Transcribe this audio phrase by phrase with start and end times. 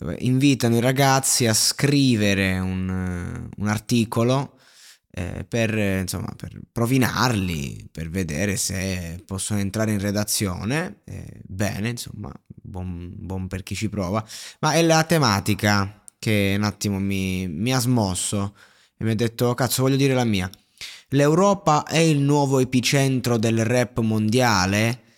[0.00, 4.58] dove invitano i ragazzi a scrivere un, un articolo
[5.10, 11.00] eh, per, insomma, per provinarli, per vedere se possono entrare in redazione.
[11.04, 14.26] Eh, bene, insomma, buon, buon, per chi ci prova.
[14.60, 18.54] Ma è la tematica che un attimo mi, mi ha smosso
[18.96, 20.50] e mi ha detto, cazzo, voglio dire la mia.
[21.08, 25.08] L'Europa è il nuovo epicentro del rap mondiale?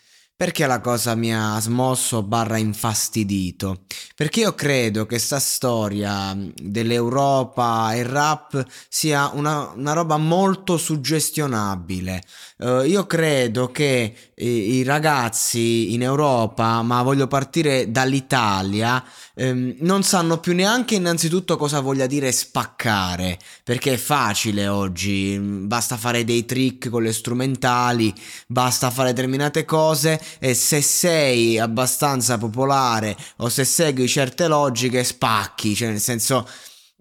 [0.43, 3.83] Perché la cosa mi ha smosso barra infastidito?
[4.17, 10.79] Perché io credo che sta storia dell'Europa e il rap sia una, una roba molto
[10.79, 12.25] suggestionabile.
[12.57, 19.03] Uh, io credo che i, i, ragazzi in Europa, ma voglio partire dall'Italia,
[19.35, 25.97] ehm, non sanno più neanche innanzitutto cosa voglia dire spaccare, perché è facile oggi, basta
[25.97, 28.13] fare dei trick con le strumentali,
[28.47, 35.75] basta fare determinate cose e se sei abbastanza popolare o se segui certe logiche spacchi,
[35.75, 36.47] cioè nel senso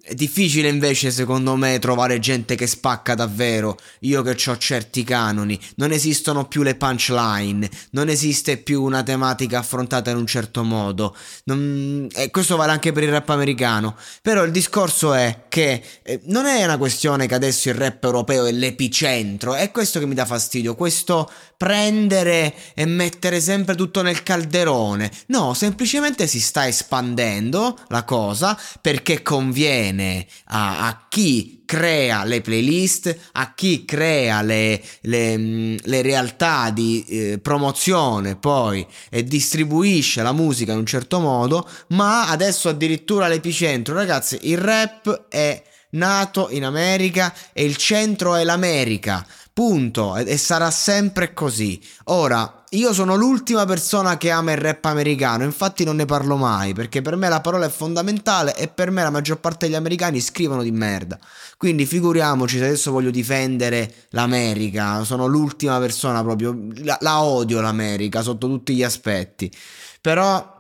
[0.04, 5.60] è difficile invece secondo me trovare gente che spacca davvero, io che ho certi canoni,
[5.76, 11.16] non esistono più le punchline, non esiste più una tematica affrontata in un certo modo,
[11.46, 12.08] non...
[12.14, 16.48] e questo vale anche per il rap americano, però il discorso è che eh, non
[16.48, 20.26] è una questione che adesso il rap europeo è l'epicentro, è questo che mi dà
[20.26, 28.04] fastidio, questo prendere e mettere sempre tutto nel calderone, no, semplicemente si sta espandendo la
[28.04, 35.38] cosa perché conviene bene a, a chi crea le playlist, a chi crea le, le,
[35.38, 41.68] mm, le realtà di eh, promozione poi e distribuisce la musica in un certo modo,
[41.90, 48.44] ma adesso addirittura l'epicentro, ragazzi, il rap è nato in America e il centro è
[48.44, 49.26] l'America.
[49.54, 50.16] Punto.
[50.16, 51.80] E, sarà sempre così.
[52.06, 56.74] Ora, io sono l'ultima persona che ama il rap americano, infatti non ne parlo mai,
[56.74, 60.22] perché per me la parola è fondamentale e per me la maggior parte degli americani
[60.22, 61.20] scrivono di merda.
[61.58, 68.22] Quindi figuriamoci se adesso voglio difendere l'America, sono l'ultima persona proprio, la, la odio l'America
[68.22, 69.52] sotto tutti gli aspetti.
[70.00, 70.60] Però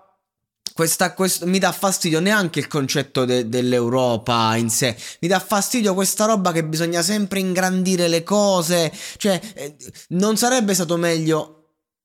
[0.73, 5.93] questa, questo, mi dà fastidio neanche il concetto de, dell'Europa in sé, mi dà fastidio
[5.93, 9.75] questa roba che bisogna sempre ingrandire le cose, cioè eh,
[10.09, 11.60] non sarebbe stato meglio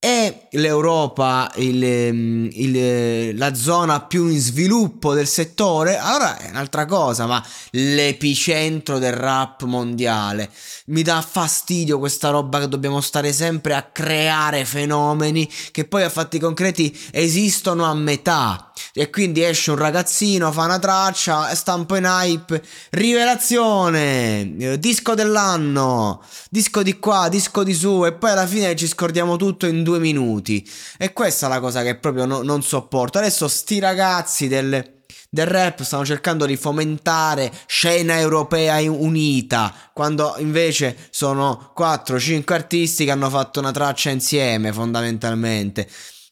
[0.07, 5.97] è l'Europa il, ehm, il, la zona più in sviluppo del settore?
[5.97, 10.49] Allora è un'altra cosa, ma l'epicentro del rap mondiale.
[10.85, 16.09] Mi dà fastidio questa roba che dobbiamo stare sempre a creare fenomeni che poi a
[16.09, 18.71] fatti concreti esistono a metà.
[18.93, 24.79] E quindi esce un ragazzino, fa una traccia, sta un po' in hype, rivelazione, eh,
[24.79, 29.65] disco dell'anno, disco di qua, disco di su, e poi alla fine ci scordiamo tutto
[29.65, 30.67] in due minuti.
[30.97, 33.17] E questa è la cosa che proprio no, non sopporto.
[33.17, 34.95] Adesso sti ragazzi del
[35.29, 43.11] del rap stanno cercando di fomentare scena europea unita, quando invece sono 4-5 artisti che
[43.11, 45.87] hanno fatto una traccia insieme fondamentalmente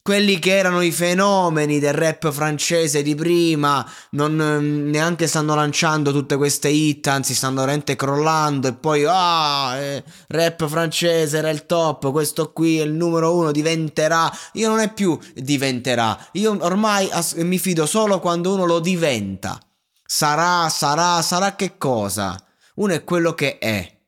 [0.05, 6.11] quelli che erano i fenomeni del rap francese di prima non mm, neanche stanno lanciando
[6.11, 11.65] tutte queste hit, anzi stanno veramente crollando e poi ah, eh, rap francese era il
[11.65, 14.31] top, questo qui è il numero uno, diventerà.
[14.53, 19.59] Io non è più diventerà, io ormai as- mi fido solo quando uno lo diventa.
[20.05, 22.39] Sarà, sarà, sarà che cosa?
[22.75, 24.01] Uno è quello che è.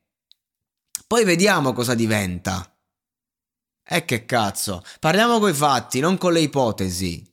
[1.07, 2.76] Poi vediamo cosa diventa.
[3.89, 7.25] E che cazzo, parliamo coi fatti, non con le ipotesi.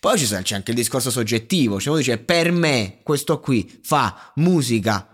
[0.00, 5.08] Poi c'è anche il discorso soggettivo, cioè uno dice per me questo qui fa musica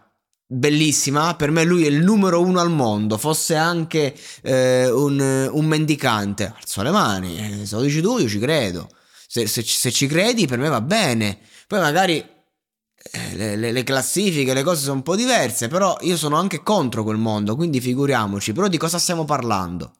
[0.52, 5.64] bellissima, per me lui è il numero uno al mondo, fosse anche eh, un, un,
[5.64, 8.88] mendicante, alzo le mani, eh, se lo dici tu io ci credo,
[9.28, 11.38] se, se, se, ci credi per me va bene,
[11.68, 16.16] poi magari eh, le, le, le, classifiche, le cose sono un po' diverse, però io
[16.16, 19.92] sono anche contro quel mondo, quindi figuriamoci, però di cosa stiamo parlando?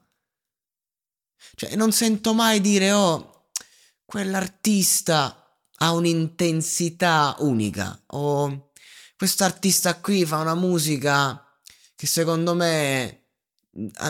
[1.55, 3.47] Cioè, non sento mai dire, oh,
[4.05, 5.41] quell'artista
[5.83, 8.71] ha un'intensità unica o
[9.17, 11.43] quest'artista qui fa una musica
[11.95, 13.27] che secondo me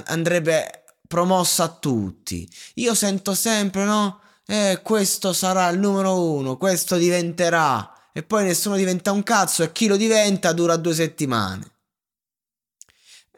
[0.07, 2.49] andrebbe promossa a tutti.
[2.75, 4.21] Io sento sempre, no?
[4.47, 8.11] Eh, questo sarà il numero uno, questo diventerà.
[8.13, 11.79] E poi nessuno diventa un cazzo e chi lo diventa dura due settimane.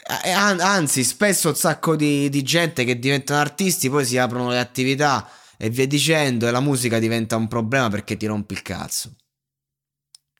[0.04, 5.28] Anzi, spesso un sacco di, di gente che diventano artisti poi si aprono le attività
[5.56, 9.14] e via dicendo e la musica diventa un problema perché ti rompi il cazzo.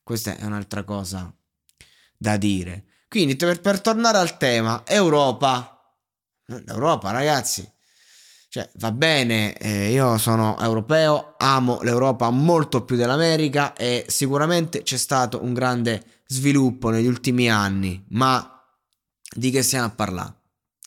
[0.03, 1.33] Questa è un'altra cosa
[2.17, 2.87] da dire.
[3.09, 5.79] Quindi per, per tornare al tema, Europa.
[6.47, 7.71] L'Europa, ragazzi.
[8.49, 14.99] Cioè, va bene, eh, io sono europeo, amo l'Europa molto più dell'America e sicuramente c'è
[14.99, 18.52] stato un grande sviluppo negli ultimi anni, ma
[19.35, 20.35] di che stiamo a parlare?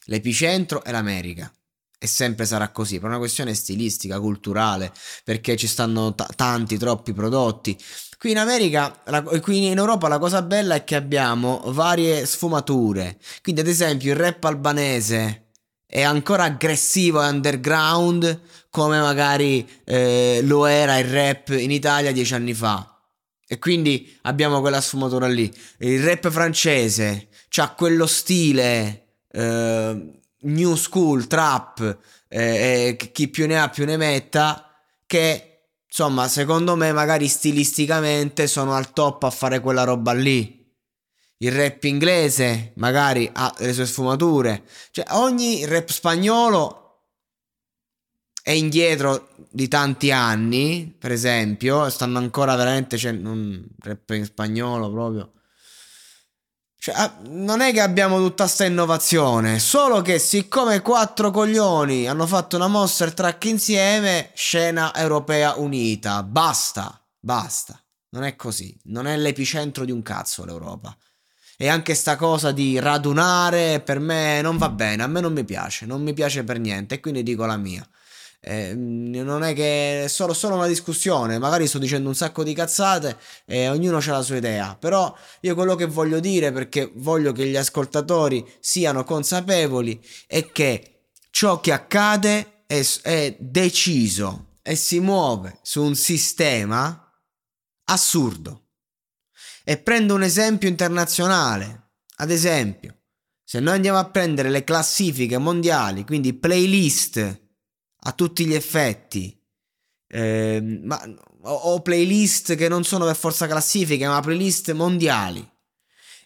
[0.05, 1.51] L'epicentro è l'America.
[1.97, 4.91] E sempre sarà così, per una questione stilistica, culturale,
[5.23, 7.75] perché ci stanno t- tanti, troppi prodotti.
[8.19, 13.17] Qui in America, la, qui in Europa la cosa bella è che abbiamo varie sfumature.
[13.41, 15.51] Quindi ad esempio il rap albanese
[15.85, 22.33] è ancora aggressivo e underground come magari eh, lo era il rap in Italia dieci
[22.33, 22.99] anni fa.
[23.47, 25.51] E quindi abbiamo quella sfumatura lì.
[25.79, 27.29] Il rap francese
[27.61, 31.97] ha quello stile eh, new school, trap,
[32.27, 34.69] eh, chi più ne ha più ne metta,
[35.05, 40.63] che insomma secondo me magari stilisticamente sono al top a fare quella roba lì.
[41.37, 46.81] Il rap inglese magari ha le sue sfumature, cioè ogni rap spagnolo
[48.41, 54.91] è indietro di tanti anni, per esempio, stanno ancora veramente, cioè, un rap in spagnolo
[54.91, 55.31] proprio
[56.85, 62.27] cioè, ah, non è che abbiamo tutta questa innovazione, solo che siccome quattro coglioni hanno
[62.27, 66.21] fatto una monster track insieme, scena europea unita.
[66.21, 67.83] Basta, basta.
[68.09, 68.77] Non è così.
[68.83, 70.95] Non è l'epicentro di un cazzo l'Europa.
[71.57, 75.43] E anche sta cosa di radunare per me non va bene, a me non mi
[75.43, 77.83] piace, non mi piace per niente e quindi dico la mia.
[78.47, 82.53] Eh, non è che è solo, solo, una discussione, magari sto dicendo un sacco di
[82.53, 85.11] cazzate e ognuno ha la sua idea, però
[85.41, 91.59] io quello che voglio dire perché voglio che gli ascoltatori siano consapevoli è che ciò
[91.59, 97.11] che accade è, è deciso e si muove su un sistema
[97.85, 98.67] assurdo.
[99.63, 102.95] E prendo un esempio internazionale, ad esempio,
[103.43, 107.43] se noi andiamo a prendere le classifiche mondiali, quindi playlist,
[108.07, 109.37] a tutti gli effetti.
[110.07, 111.01] Eh, ma,
[111.47, 115.47] ho playlist che non sono per forza classifiche, ma playlist mondiali.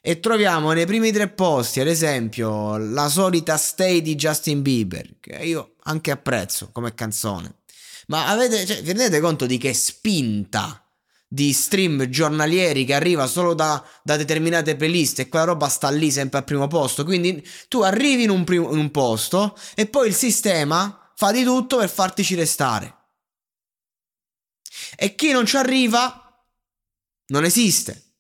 [0.02, 5.36] E troviamo nei primi tre posti, ad esempio, la solita Stay di Justin Bieber, che
[5.44, 7.56] io anche apprezzo come canzone.
[8.08, 10.84] Ma avete, cioè, vi rendete conto di che spinta
[11.32, 16.10] di stream giornalieri che arriva solo da, da, determinate playlist e quella roba sta lì
[16.10, 17.04] sempre al primo posto.
[17.04, 21.44] Quindi tu arrivi in un, prim- in un posto e poi il sistema fa di
[21.44, 22.96] tutto per fartici restare.
[24.96, 26.46] E chi non ci arriva
[27.26, 28.14] non esiste.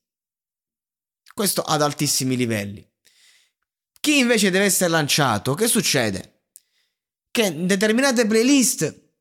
[1.34, 2.86] Questo ad altissimi livelli.
[4.01, 6.48] Chi invece deve essere lanciato, che succede?
[7.31, 9.12] Che in determinate playlist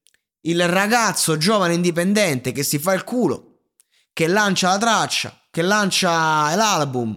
[0.40, 3.60] il ragazzo giovane indipendente che si fa il culo,
[4.12, 7.10] che lancia la traccia, che lancia l'album,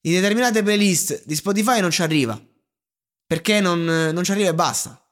[0.00, 2.42] in determinate playlist di Spotify non ci arriva.
[3.26, 5.05] Perché non, non ci arriva e basta.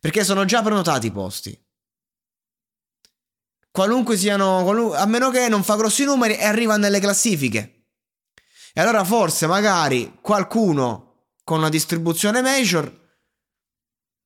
[0.00, 1.56] Perché sono già prenotati i posti.
[3.70, 7.88] Qualunque siano, a meno che non fa grossi numeri e arriva nelle classifiche.
[8.72, 12.98] E allora forse magari qualcuno con una distribuzione major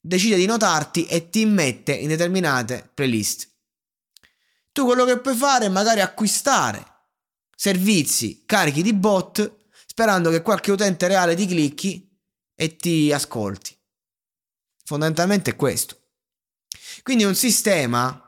[0.01, 3.51] decide di notarti e ti immette in determinate playlist.
[4.71, 6.93] Tu quello che puoi fare è magari acquistare
[7.57, 12.11] servizi carichi di bot sperando che qualche utente reale ti clicchi
[12.55, 13.74] e ti ascolti.
[14.85, 15.99] Fondamentalmente è questo.
[17.03, 18.21] Quindi è un sistema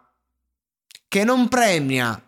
[1.09, 2.21] che non premia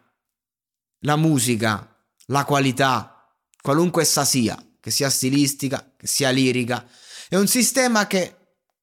[1.00, 6.86] la musica, la qualità, qualunque essa sia, che sia stilistica, che sia lirica.
[7.28, 8.36] È un sistema che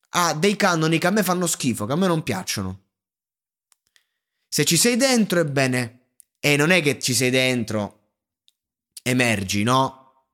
[0.09, 2.83] ha dei canoni che a me fanno schifo, che a me non piacciono.
[4.47, 8.13] Se ci sei dentro, ebbene, e non è che ci sei dentro,
[9.03, 10.27] emergi, no?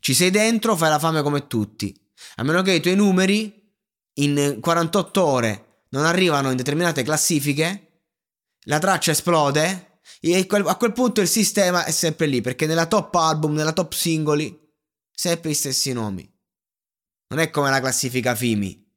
[0.00, 1.94] Ci sei dentro, fai la fame come tutti.
[2.36, 3.57] A meno che i tuoi numeri
[4.18, 8.02] in 48 ore non arrivano in determinate classifiche,
[8.66, 13.14] la traccia esplode e a quel punto il sistema è sempre lì perché nella top
[13.14, 14.58] album, nella top singoli,
[15.10, 16.30] sempre gli stessi nomi.
[17.28, 18.90] Non è come la classifica FIMI,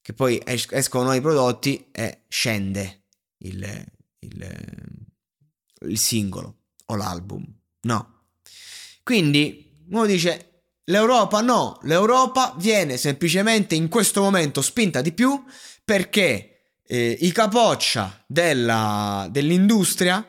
[0.00, 3.04] che poi es- escono nuovi prodotti e scende.
[3.42, 3.86] il,
[4.20, 4.96] il,
[5.86, 7.44] il singolo o l'album.
[7.82, 8.24] No.
[9.02, 10.49] Quindi uno dice
[10.90, 15.42] l'Europa no, l'Europa viene semplicemente in questo momento spinta di più
[15.84, 20.24] perché eh, i capoccia della, dell'industria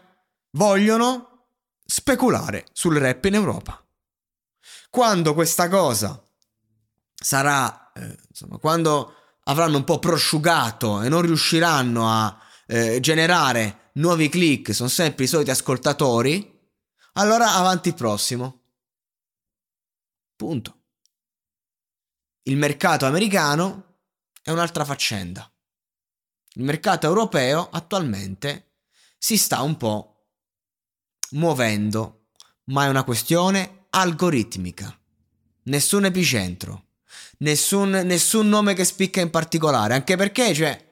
[0.52, 1.48] vogliono
[1.84, 3.84] speculare sul rap in Europa.
[4.90, 6.22] Quando questa cosa
[7.14, 9.16] sarà, eh, insomma, quando
[9.46, 12.38] avranno un po' prosciugato e non riusciranno a
[12.68, 16.60] eh, generare nuovi click, sono sempre i soliti ascoltatori,
[17.14, 18.61] allora avanti il prossimo.
[20.42, 20.86] Punto.
[22.46, 24.00] Il mercato americano
[24.42, 25.48] è un'altra faccenda.
[26.54, 28.78] Il mercato europeo attualmente
[29.20, 30.30] si sta un po'
[31.34, 32.30] muovendo,
[32.72, 35.00] ma è una questione algoritmica.
[35.66, 36.88] Nessun epicentro,
[37.38, 40.90] nessun, nessun nome che spicca in particolare, anche perché, cioè,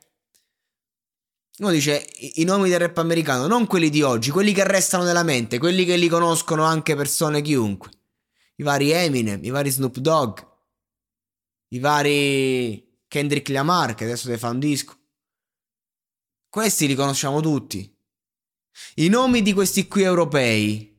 [1.57, 5.23] uno dice i, nomi del rap americano, non quelli di oggi, quelli che restano nella
[5.23, 7.97] mente, quelli che li conoscono anche persone chiunque.
[8.59, 10.39] I vari Eminem, i vari Snoop Dogg,
[11.69, 14.97] i vari Kendrick Lamar che adesso deve fare un disco.
[16.49, 17.95] Questi li conosciamo tutti.
[18.95, 20.95] I nomi di questi qui europei,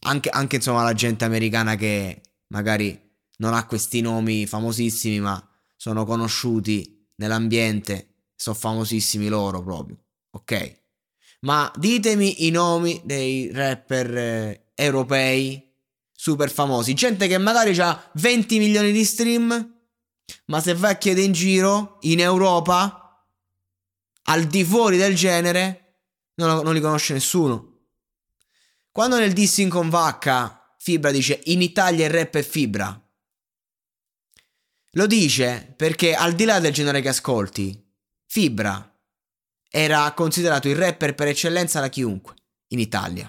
[0.00, 2.98] anche, anche insomma la gente americana che magari
[3.38, 5.40] non ha questi nomi famosissimi ma
[5.76, 9.98] sono conosciuti nell'ambiente sono famosissimi loro proprio,
[10.30, 10.82] ok?
[11.40, 15.65] Ma ditemi i nomi dei rapper eh, europei
[16.16, 19.74] super famosi, gente che magari ha 20 milioni di stream,
[20.46, 23.24] ma se vai a chiedere in giro, in Europa,
[24.24, 26.00] al di fuori del genere,
[26.34, 27.74] non, non li conosce nessuno.
[28.90, 33.00] Quando nel dissing con Vacca Fibra dice in Italia il rap è Fibra,
[34.92, 37.84] lo dice perché al di là del genere che ascolti,
[38.24, 38.90] Fibra
[39.68, 42.34] era considerato il rapper per eccellenza da chiunque
[42.68, 43.24] in Italia.